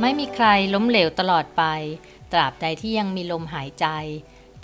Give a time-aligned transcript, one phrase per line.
[0.00, 1.62] ไม่มีใครล้มเหลวตลอดไป
[2.32, 3.86] ตราบใดที่ยังมีลมหายใจ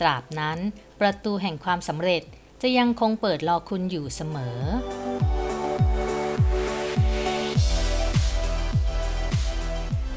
[0.00, 0.58] ตราบนั้น
[1.00, 2.22] ประตูแห่งความสำเร็จ
[2.62, 4.58] จะยังคงเปิดรอคุณอยู่เสมอ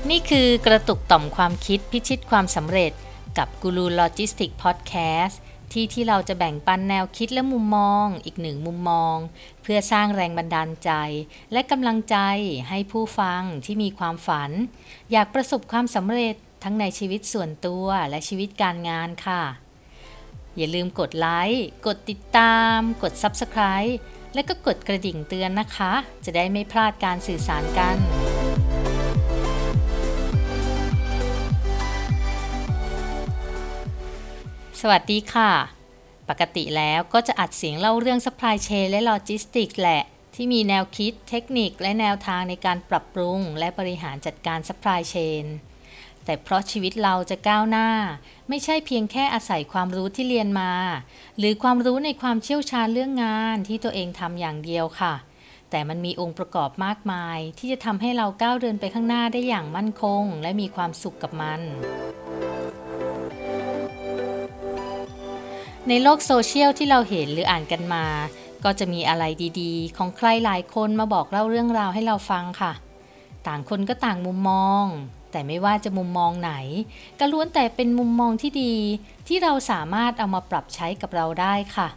[0.10, 2.92] นี่คือกระตุกต่อมความคิดพิชิตความสำเร็จ
[3.38, 4.94] กับกูรูโลจิสติกพอดแค
[5.26, 5.42] สต์
[5.72, 9.18] ที่ที่เราจะแบ่งปันแนวคิดและมุมมอง อีกหนึ่งมุมมอง
[9.64, 10.92] เพื่อสร้างแรงบันดาลใจ
[11.52, 12.18] และกำลังใจ
[12.70, 14.52] ให้ผู้ฟังที่มีความฝัน
[15.12, 19.44] อยากประสบความสำเร็จทั้งในชีวิตส่วนตัวและชีวิตการงานค่ะ
[20.58, 23.94] อย่าลืมกดไลค์กดติดตาม กด Subscribe
[24.34, 25.94] และก็กดกระดิ่งเตือนนะคะ
[26.26, 28.27] จะได้ไม่พลาดการสื่อสารกัน
[34.82, 35.52] สวัสดีค่ะ
[36.30, 40.04] ปกติแล้วก็จะอัดเสียงเล่าเรื่อง supply chain และ logistics แหละ
[40.36, 45.46] ที่มีแนวคิดเทคนิคและแนวทางในการปรับปรุง และบริหารจัดการ supply chain
[46.26, 47.90] แต่เพราะชีวิตเราจะก้าวหน้า
[48.50, 50.72] ไม่ใช่เพียงแค่อาศัยความรู้ที่เรียนมา
[51.38, 55.14] หรือความรู้ในความเชี่ยวชาญเรื่องงานที่ตัวเองทำอย่างเดียวค่ะ
[55.70, 61.62] แต่มันมีองค์ประกอบมากมาย ที่จะทำให้เราก้าวเดินไปข้างหน้าได้อย่างมั่นคง และมีความสุขกับมัน
[65.92, 68.06] ในโลกโซเชียลที่เราเห็นหรืออ่านกันมา
[68.64, 69.24] ก็จะมีอะไร
[69.62, 72.74] ดีๆ ของใครหลายคนมาบอกเล่าเรื่องราวให้เราฟังค่ะ
[73.48, 74.86] ต่างคนก็ต่างมุมมอง
[75.32, 76.54] แต่ไม่ว่าจะมุมมองไหน
[77.20, 78.76] ก็ล้วนแต่เป็นมุมมองที่ดี
[79.28, 81.88] ที่เราสามารถเอามาปรับใช้กับเราได้ค่ะ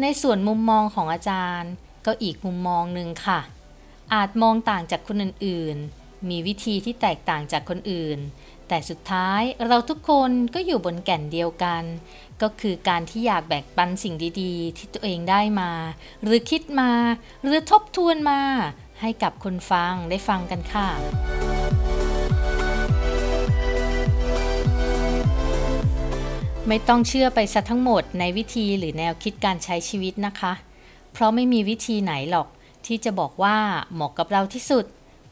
[0.00, 1.72] ในส่วนมุมมองของอาจารย์
[2.06, 3.40] ก็อีกมุมมองหนึ่งค่ะ
[4.14, 8.18] อาจมองต่างจากคนอื่นๆ มีวิธีที่แตกต่างจากคนอื่น
[8.72, 11.82] แต่สุดท้ายเราทุกคนก็อยู่บนแก่นเดียวกัน
[12.42, 15.70] ก็คือการที่อยากแบ่งปันสิ่งดีๆ ที่ตัวเองได้มา
[16.22, 16.90] หรือคิดมา
[17.42, 18.40] หรือทบทวนมา
[19.00, 20.88] ให้กับคนฟังได้ฟังกันค่ะ
[26.68, 30.52] ไม่ต้องเชื่อไปซะทั้งหมดในวิธีหรือแนวคิดการใช้ชีวิตนะคะ
[31.12, 32.48] เพราะไม่มีวิธีไหนหรอก
[32.86, 33.56] ที่จะบอกว่า
[33.94, 34.84] เหมาะกับเราที่สุด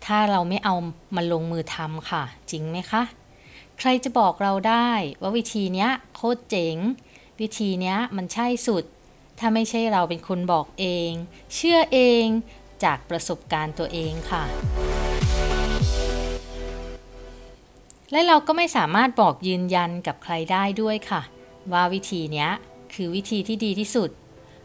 [0.07, 0.75] ถ้าเราไม่เอา
[1.17, 3.05] มาลงมือทำค่ะ จริงไหมคะ
[3.81, 4.91] ใครจะบอกเราได้
[5.21, 6.77] ว่าวิธีเนี้ยโคตรเจ๋ง
[7.41, 8.85] วิธีเนี้ยมันใช่สุด
[9.39, 11.11] ถ้าไม่ใช่เราเป็นคนบอกเอง
[11.55, 12.25] เชื่อเอง
[12.85, 14.45] จากประสบการณ์ตัวเองค่ะ
[18.13, 21.23] และเราก็ไม่สามารถบอกยืนยันกับใครได้ด้วยค่ะ
[21.73, 22.51] ว่าวิธีเนี้ย
[22.95, 24.11] คือวิธีที่ดีที่สุด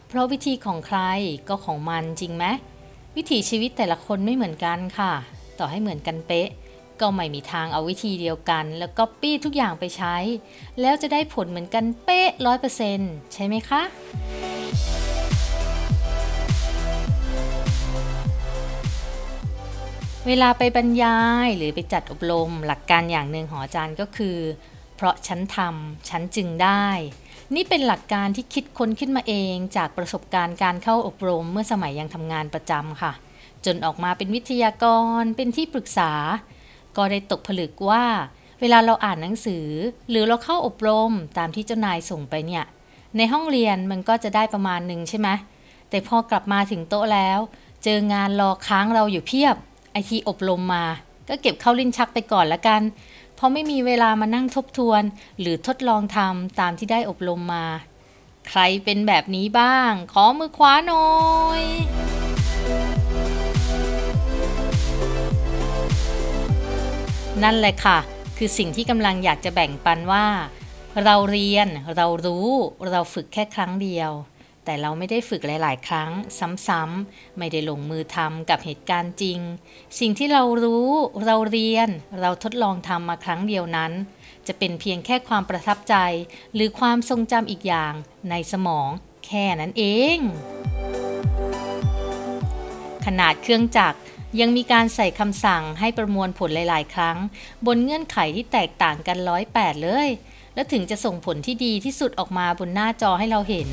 [0.08, 1.00] เพราะวิธีของใคร
[1.48, 2.46] ก็ของมันจริงไหม
[3.16, 5.12] วิถีชีวิตแต่ละคนไม่เหมือนกันค่ะ
[5.60, 6.50] ต่อให้เหมือนกันเป๊ะ
[7.02, 10.16] ก็ไม่มีทางเอาวิธีเดียวกัน แล้วก็ปี้ทุกอย่างไปใช้
[10.82, 13.82] แล้วจะได้ผลเหมือนกันเป๊ะร้อยเปอร์เซ็นต์ใช่ไหมคะ
[20.28, 24.38] เวลาไปบรรยายหรือไปจัดอบรมหลักการอย่างหนึ่งขออาจารย์ก็คือ
[24.96, 26.86] เพราะฉันทำฉันจึงได้
[27.56, 33.14] นี่เป็นหลักการที่คิดค้นขึ้นมาเองจากประสบการณ์การเข้าอบรมเมื่อสมัยยังทำงานประจำค่ะ
[33.66, 34.86] จนออกมาเป็นวิทยาก
[35.22, 36.12] รเป็นที่ปรึกษา
[36.98, 38.06] ก็ได้ตกผลึกว่า
[38.62, 39.68] เวลาเราอ่านหนังสือ
[40.10, 42.64] หรือเราเข้าอบรมตามที่เจ้านายส่งไปเนี่ย
[43.18, 45.30] ในห้องเรียนมันก็จะได้ประมาณหนึ่งใช่ไหม
[45.90, 47.40] แต่พอกลับมาถึงโต๊ะแล้ว
[47.84, 49.56] เจองานรอค้างเราอยู่เพียบ
[49.92, 50.86] ไอที่อบรมมา
[51.30, 52.82] ก็เก็บเข้าลิ้นชักไปก่อนละกัน
[53.36, 55.02] เพราะไม่มีเวลามานั่งทบทวน
[55.40, 57.66] หรือทดลองทำตามที่ได้อบรมมา
[58.48, 61.10] ใครเป็นแบบนี้บ้าง ขอมือขวาหน่อ
[61.60, 61.62] ย
[67.44, 67.98] นั่นแหละค่ะ
[68.38, 70.26] คือสิ่งที่กำลังอยากจะแบ่งปันว่า
[71.04, 72.50] เราเรียนเรารู้
[72.92, 74.12] เราฝึกแค่ครั้งเดียว
[74.66, 76.10] แต่เราไม่ได้ฝึกหลาย ๆ ครั้ง
[76.68, 79.40] ซ้ำๆไม่ได้ลงมือทำกับเหตุการณ์จริง
[80.00, 80.90] สิ่งที่เรารู้
[81.26, 81.90] เราเรียน
[82.22, 83.92] เราทดลองทำมาครั้งเดียวนั้น
[84.48, 85.96] จะเป็นเพียงแค่ความประทับใจ
[86.54, 87.94] หรือความทรงจำอีกอย่าง
[88.30, 88.90] ในสมอง
[89.26, 89.84] แค่นั้นเอ
[90.16, 90.18] ง
[93.06, 94.00] ขนาดเครื่องจักร
[94.40, 97.18] ยังมีการใส่คำสั่งให้ประมวลผลหลาย ๆ ครั้ง
[97.66, 100.10] บนเงื่อนไขที่แตกต่างกันร้อยแปดเลย
[100.56, 103.70] และถึงจะส่งผลที่ดีที่สุดออกมาบนหน้าจอให้เราเห็น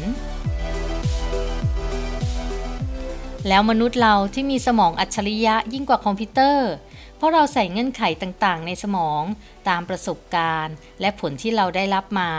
[3.48, 6.70] แล้วมนุษย์เราที่มีสมองอัจฉริยะยิ่งกว่าคอมพิวเตอร์
[7.16, 9.22] เพราะเราใส่เงื่อนไขต่างๆ ในสมอง
[9.68, 12.30] ตามประสบการณ์ และผลที่เราได้รับมา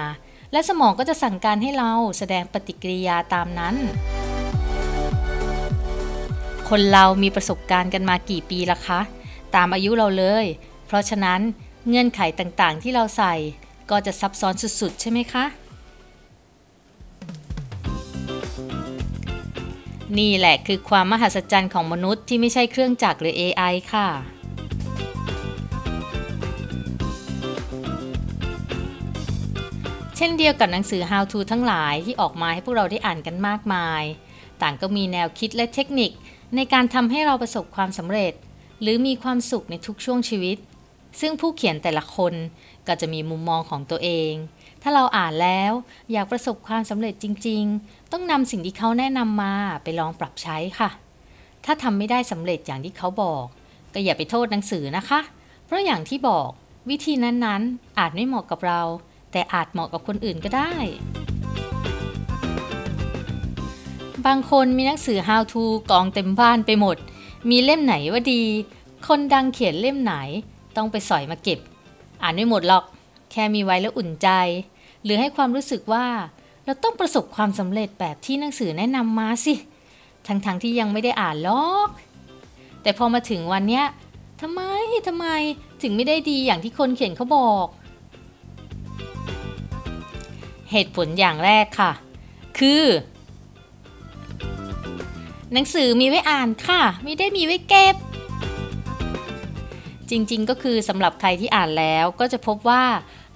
[0.51, 3.75] และสมองก็จะสั่งการให้เราแสดงปฏิกิริยาตามนั้น
[6.75, 8.99] คนเรามีประสบการณ์กันมากี่ปีละคะ
[9.55, 10.45] ตามอายุเราเลย
[10.87, 11.41] เพราะฉะนั้น
[11.87, 13.33] เงื่อนไขต่างๆ ที่เราใส่
[13.91, 15.45] ก็จะซับซ้อนสุดๆ ใช่ไหมคะ
[20.19, 24.07] นี่แหละคือความมหัศจรรย์ของมนุษย์ที่ไม่ใช่เครื่องจักรหรือ AI ค่ะ
[30.17, 34.03] เช่นเดียวกับหนังสือ How to ทั้งหลายที่ออกมาให้พวกเราได้อ่านกันมากมาย
[34.61, 36.11] ต่างก็มีแนวคิดและเทคนิค
[36.55, 38.33] ในการทำให้เราประสบความสำเร็จ
[38.81, 40.57] หรือมีความสุขในทุกช่วงชีวิต
[41.19, 42.33] ซึ่งผู้เขียนแต่ละคน
[42.87, 44.33] ก็จะมีมุมมองของตัวเอง
[44.81, 45.71] ถ้าเราอ่านแล้ว
[46.11, 49.53] อยากประสบความสำเร็จจริง ๆ ต้องนำสิ่งที่เขาแนะนำมา
[49.83, 50.89] ไปลองปรับใช้ค่ะ
[51.65, 53.45] ถ้าทำไม่ได้สำเร็จอย่างที่เขาบอก
[53.93, 55.19] ก็อย่าไปโทษหนังสือนะคะ
[55.65, 56.49] เพราะอย่างที่บอก
[56.89, 58.81] วิธีนั้นๆ อาจไม่เหมาะกับเรา
[59.31, 60.73] แต่อาจเหมาะกับคนอื่นก็ได้
[64.25, 66.97] บางคนมีหนังสือ how to กองเต็มบ้านไปหมด
[67.49, 68.41] มีเล่มไหนว่าดี
[69.07, 70.13] คนดังเขียนเล่มไหน
[70.75, 71.59] ต้องไปสอยมาเก็บ
[72.21, 72.83] อ่านไม่หมดหรอก
[73.31, 74.29] แค่มีไว้แล้วอุ่นใจ
[75.03, 76.05] หรือให้ความรู้สึกว่า
[76.65, 79.53] เราต้องประสบความสำเร็จแบบที่หนังสือแนะนำมาสิ
[80.27, 81.89] ทั้งๆทที่ยังไม่ได้อ่านหรอก
[82.81, 83.85] แต่พอมาถึงวันเนี้ย
[84.41, 84.61] ทำไม
[85.07, 85.27] ทำไม
[85.81, 87.67] ถึงไม่ได้ดีอย่างที่คนเขียนเขาบอก
[90.71, 91.91] เหตุผลอย่างแรกค่ะ
[92.59, 92.83] คือ
[95.53, 97.95] หนังสือมีไว้อ่านค่ะ ไม่ได้มีไว้เก็บ
[100.09, 102.83] จริงๆก็คือสำหรับใครที่อ่านแล้วก็จะพบว่า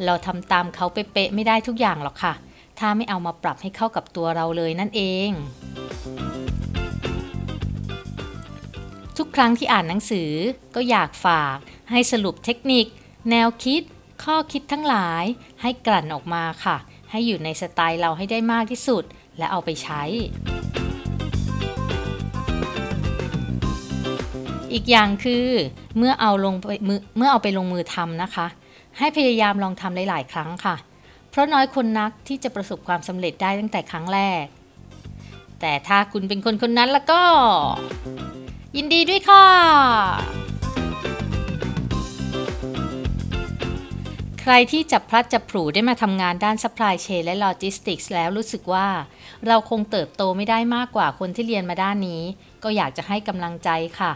[0.05, 2.33] เราทำตามเขาเป๊ะๆไม่ได้ทุกอย่างหรอกค่ะ
[2.79, 5.29] ถ้าไม่เอามาปรับให้เข้ากับตัวเราเลยนั่นเอง
[9.17, 10.31] ทุกครั้งที่อ่านหนังสือ
[10.75, 11.57] ก็อยากฝาก
[11.91, 12.85] ให้สรุปเทคนิค
[13.29, 13.81] แนวคิด
[14.23, 15.23] ข้อคิดทั้งหลาย
[15.61, 16.77] ให้กลั่นออกมาค่ะ
[17.11, 19.03] ให้อยู่ในสไตล์เราให้ได้มากที่สุด
[19.37, 20.01] และเอาไปใช้
[24.75, 25.47] อีกอย่างคือ
[25.97, 28.47] เมื่อเอาลงไปมือเมื่อเอาไปลงมือทำนะคะ
[28.97, 30.75] ให้พยายามลองทำหลาย ๆ ครั้งค่ะ
[31.29, 34.45] เพราะน้อยคนนักที่จะประสบความสำเร็จได้ตั้งแต่ครั้งแรก
[35.61, 37.21] แต่ถ้าคุณเป็นคนคนนั้นแล้วก็
[38.75, 39.47] ยินดีด้วยค่ะ
[44.41, 48.87] ใครที่จับพลัดจับผลูได้มาทำงานด้าน supply chain และ logistics แล้วรู้สึกว่า
[49.47, 52.21] เราคงเติบโตไม่ได้มากกว่าคนที่เรียนมาด้านนี้
[52.63, 54.11] ก็อยากจะให้กำลังใจค่ะ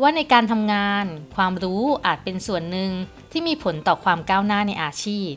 [0.00, 1.04] ว่าในการทำงาน
[1.36, 2.90] ความรู้อาจเป็นส่วนหนึ่ง
[3.32, 5.30] ที่มีผลต่อความก้าวหน้าในอาชีพ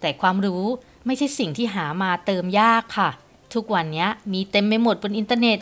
[0.00, 0.64] แต่ความรู้
[1.06, 3.10] ไม่ใช่สิ่งที่หามาเติมยากค่ะ
[3.54, 5.58] ทุกวันนี้มีเต็มไปหมดบนอินเทอร์เน็ต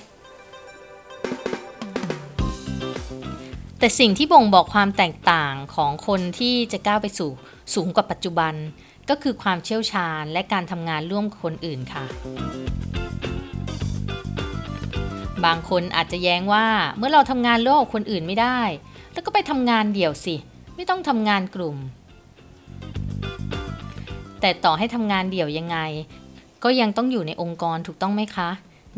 [3.79, 7.31] แต่สิ่งที่บ่งบอกความแตกต่างของคนที่จะก้าวไปสู่
[7.75, 8.55] สูงกว่าปัจจุบัน
[9.09, 12.05] ก็คือความเชี่ยวชาญและการทำงานร่วมคนอื่นค่ะ
[15.47, 16.67] บางคนอาจจะแย้งว่า
[16.99, 18.61] เมื่อเราทำงานร่วมกับคนอื่นไม่ได้
[19.13, 20.35] แล้วก็ไปทำงานเดี่ยวสิ
[20.77, 21.77] ไม่ต้องทำงานกลุ่ม
[24.41, 25.79] แต่ต่อให้ทำงานเดี่ยวยังไง
[26.65, 28.51] ก็ยังต้องอยู่ในองค์กรถูกต้องไหมคะ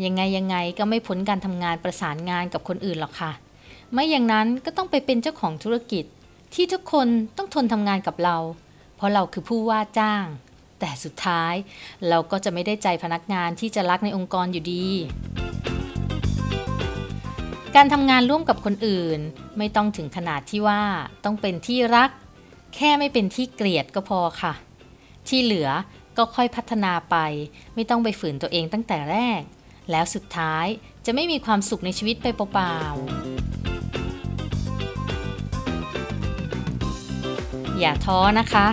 [0.05, 3.33] ยังไงยังไงก็ไม่พ้นการทำงานประสานงานกับคนอื่นหรอกค่ะ
[3.93, 6.05] ไม่อย่างนั้นก็ต้องไปเป็นเจ้าของธุรกิจ
[6.55, 8.37] ที่ทุกคนต้องทนทำงานกับเรา
[8.97, 10.25] เพราะเราคือผู้ว่าจ้าง
[10.81, 11.55] แต่สุดท้าย
[12.09, 14.87] เราก็จะไม่ได้ใจพนักงานที่จะรักในองค์กรอยู่ดี
[17.77, 19.21] การทำงานร่วมกับคนอื่น
[19.59, 20.83] ไม่ต้องถึงขนาดที่ว่า
[21.25, 22.11] ต้องเป็นที่รัก
[22.75, 24.53] แค่ไม่เป็นที่เกลียดก็พอค่ะ
[25.29, 25.69] ที่เหลือ
[26.17, 27.17] ก็ค่อยพัฒนาไป
[27.75, 29.41] ไม่ต้องไปฝืนตัวเองตั้งแต่แรก
[29.91, 30.67] แล้วสุดท้าย
[31.07, 38.67] จะไม่มีความสุขในชีวิตไปเปล่าๆ อย่าท้อนะคะ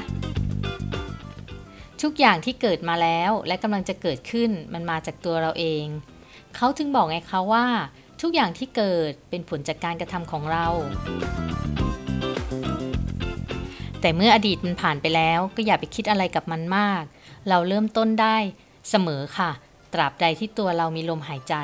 [2.01, 5.85] ทุกอย่างที่เกิดมาแล้วและกำลังจะเกิดขึ้นมันมาจากตัวเราเอง
[6.55, 7.65] เขาถึงบอกไงคะว่า
[8.21, 10.65] ทุกอย่างที่เกิดเป็นผลจากการกระทำของเรา
[14.01, 17.03] แต่เมื่ออดีตมันผ่านไปแล้วก็อย่าไปคิดอะไรกับมันมาก
[17.49, 18.37] เราเริ่มต้นได้
[18.89, 19.51] เสมอค่ะ
[19.93, 21.55] ตราบใดที่ตัวเรามีลมหายใจ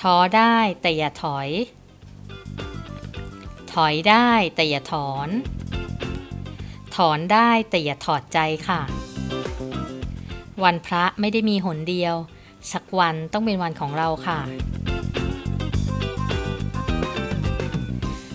[0.00, 1.48] ท้อได้แต่อย่าถอย
[3.74, 5.28] ถอยได้แต่อย่าถอน
[6.96, 8.80] ถอนได้แต่อย่าถอดใจค่ะ
[10.64, 12.14] วันพระไม่ได้มีหนเดียว
[12.72, 14.38] สักวันต้องเป็นวันของเราค่ะ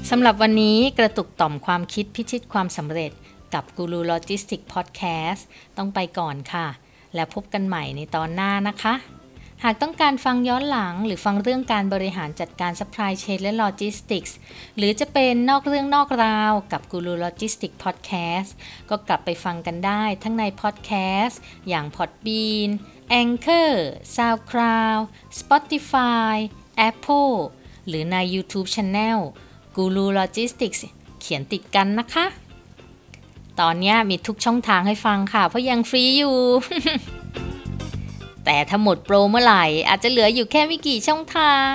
[0.10, 3.12] สำหรับวันนี้กระตุกต่อมความคิดพิชิตความสำเร็จ
[3.54, 5.46] กับกูรูโลจิสติกพอดแคสต์
[5.78, 6.68] ต้องไปก่อนค่ะ
[7.16, 8.96] แล้วพบกันใหม่ในตอนหน้านะคะ
[9.64, 14.32] หากต้องการฟังย้อนหลัง หรือฟังเรื่องการบริหารจัดการ supply chain และ logistics
[14.78, 18.56] หรือจะเป็นนอกเรื่องนอกราวกับกูรูโลจิสติกพอดแคสต์
[18.90, 20.92] ก็กลับไปฟังกันได้ทั้งในพอดแค
[21.24, 22.70] สต์อย่าง Podbean
[23.10, 23.74] Anchor
[24.16, 25.00] SoundCloud
[25.40, 26.36] Spotify
[26.90, 27.34] Apple
[27.88, 29.20] หรือใน YouTube Channel
[29.76, 30.84] กูรูโลจิสติกส์
[31.20, 32.26] เขียนติดกันนะคะ
[33.60, 36.38] ตอนนี้มีทุกช่องทางให้ฟังค่ะ เพราะยังฟรีอยู่
[38.46, 41.70] แต่ถ้าหมดโปรเมื่อไหร่อาจจะเหลืออยู่แค่ไม่กี่ช่องทาง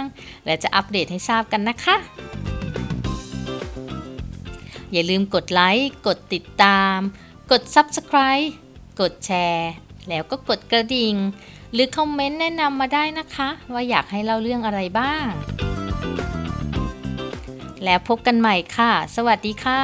[0.45, 1.97] และจะอัปเดตให้ทราบกันนะคะ
[4.93, 6.97] อย่าลืมกดไลค์ กดติดตาม
[7.51, 8.47] กด Subscribe
[9.01, 9.71] กดแชร์
[10.09, 11.15] แล้วก็กดกระดิ่ง
[11.73, 15.27] หรือคอมเมนต์แนะนำมาได้นะคะ ว่าอยากให้เล่าเรื่องอะไรบ้าง
[17.85, 19.83] แล้วพบกันใหม่ค่ะ สวัสดีค่ะ